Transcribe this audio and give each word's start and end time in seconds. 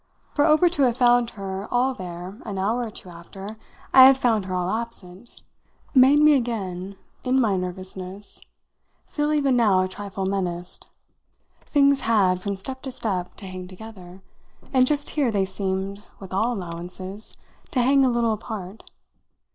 For 0.31 0.45
Obert 0.45 0.73
to 0.73 0.81
have 0.81 0.97
found 0.97 1.29
her 1.37 1.67
all 1.69 1.93
there 1.93 2.39
an 2.43 2.57
hour 2.57 2.85
or 2.87 2.89
two 2.89 3.09
after 3.09 3.55
I 3.93 4.05
had 4.07 4.17
found 4.17 4.45
her 4.45 4.55
all 4.55 4.71
absent, 4.71 5.43
made 5.93 6.17
me 6.17 6.33
again, 6.33 6.95
in 7.23 7.39
my 7.39 7.55
nervousness, 7.55 8.41
feel 9.05 9.31
even 9.31 9.55
now 9.55 9.81
a 9.83 9.87
trifle 9.87 10.25
menaced. 10.25 10.87
Things 11.67 11.99
had, 11.99 12.41
from 12.41 12.57
step 12.57 12.81
to 12.81 12.91
step, 12.91 13.35
to 13.35 13.45
hang 13.45 13.67
together, 13.67 14.23
and 14.73 14.87
just 14.87 15.11
here 15.11 15.29
they 15.29 15.45
seemed 15.45 16.01
with 16.19 16.33
all 16.33 16.51
allowances 16.53 17.37
to 17.69 17.79
hang 17.83 18.03
a 18.03 18.09
little 18.09 18.33
apart. 18.33 18.89